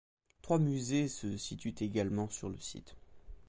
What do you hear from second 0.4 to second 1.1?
Trois musées